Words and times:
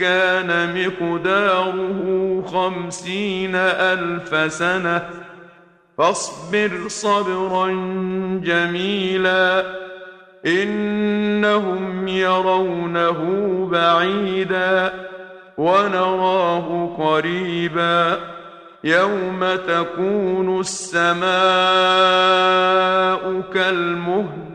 كان 0.00 0.50
مقداره 0.74 2.42
خمسين 2.46 3.54
ألف 3.54 4.52
سنة. 4.52 5.10
فاصبر 5.98 6.70
صبرا 6.88 7.68
جميلا 8.44 9.64
إنهم 10.46 12.08
يرونه 12.08 13.18
بعيدا 13.72 14.92
ونراه 15.58 16.96
قريبا. 16.98 18.18
يوم 18.84 19.40
تكون 19.68 20.60
السماء 20.60 21.20
كالمهل 23.54 24.50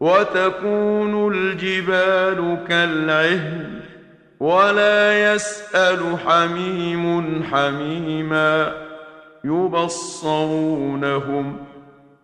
وتكون 0.00 1.34
الجبال 1.34 2.58
كالعهن. 2.68 3.80
ولا 4.40 5.34
يسأل 5.34 6.18
حميم 6.26 7.42
حميما 7.44 8.72
يبصرونهم 10.24 11.56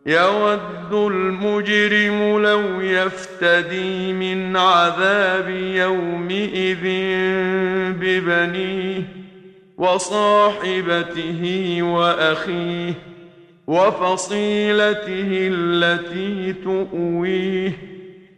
يود 0.07 0.93
المجرم 0.93 2.43
لو 2.43 2.81
يفتدي 2.81 4.13
من 4.13 4.57
عذاب 4.57 5.49
يومئذ 5.51 6.83
ببنيه 8.01 9.03
وصاحبته 9.79 11.79
وأخيه 11.83 12.93
وفصيلته 13.67 15.29
التي 15.33 16.53
تؤويه 16.53 17.96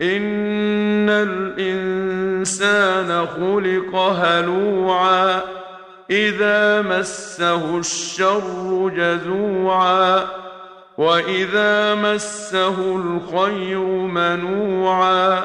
ان 0.00 1.08
الانسان 1.10 2.56
خلق 3.26 3.96
هلوعا 3.96 5.40
اذا 6.10 6.82
مسه 6.82 7.78
الشر 7.78 8.92
جزوعا 8.96 10.24
واذا 10.98 11.94
مسه 11.94 12.96
الخير 12.96 13.78
منوعا 13.88 15.44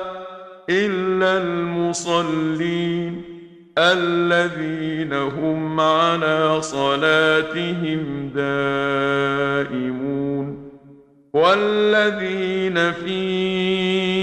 الا 0.70 1.38
المصلين 1.38 3.22
الذين 3.78 5.14
هم 5.14 5.80
على 5.80 6.62
صلاتهم 6.62 8.32
دائمون 8.36 10.14
والذين 11.34 12.92
في 12.92 14.23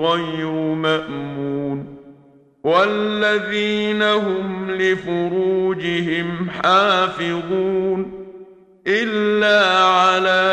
غير 0.00 0.50
مأمون 0.74 1.94
والذين 2.64 4.02
هم 4.02 4.70
لفروجهم 4.70 6.50
حافظون 6.50 8.24
إلا 8.86 9.76
على 9.78 10.44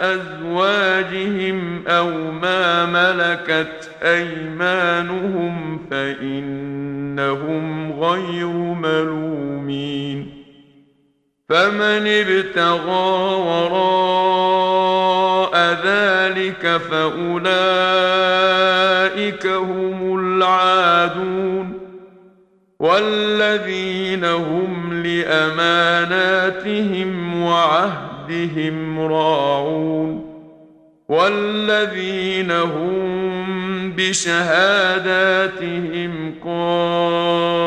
أزواجهم 0.00 1.86
أو 1.88 2.10
ما 2.30 2.86
ملكت 2.86 3.90
أيمانهم 4.02 5.86
فإنهم 5.90 7.66
غير 7.92 8.46
ملومين 8.56 10.46
فمن 11.48 12.06
ابتغى 12.06 13.34
وراء 13.36 14.66
ذلك 15.84 16.80
فأولئك 16.90 17.46
هم 19.46 20.20
العادون 20.20 21.78
والذين 22.80 24.24
هم 24.24 25.02
لأماناتهم 25.02 26.46
وعهدهم 27.42 29.00
راعون 29.00 30.36
والذين 31.08 32.50
هم 32.50 33.92
بشهاداتهم 33.96 35.32
قائمون 36.44 37.66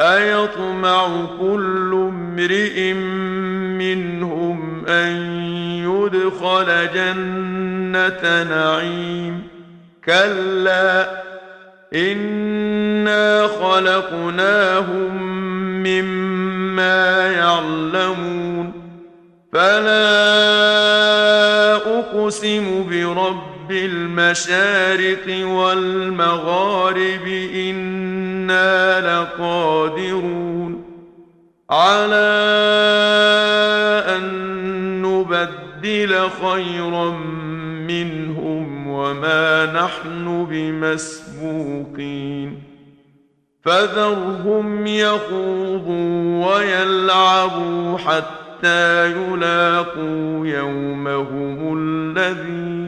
أيطمع 0.00 1.26
كل 1.40 1.92
امرئ 1.92 2.92
منهم 3.78 4.86
أن 4.86 5.12
يدخل 5.84 6.88
جنة 6.94 8.42
نعيم. 8.42 9.42
كلا 10.04 11.22
إنا 11.94 13.46
خلقناهم 13.46 15.22
مما 15.82 17.32
يعلمون. 17.32 18.72
فلا 19.52 20.28
أقسم 21.76 22.86
برب 22.90 23.57
المشارق 23.70 25.46
والمغارب 25.46 27.26
إنا 27.54 29.00
لقادرون 29.00 30.84
على 31.70 32.38
أن 34.16 34.22
نبدل 35.02 36.28
خيرا 36.42 37.10
منهم 37.88 38.88
وما 38.88 39.66
نحن 39.66 40.46
بمسبوقين 40.50 42.28
فذرهم 43.62 44.86
يخوضوا 44.86 46.46
ويلعبوا 46.46 47.98
حتى 47.98 49.12
يلاقوا 49.12 50.46
يومهم 50.46 51.78
الذي 51.78 52.87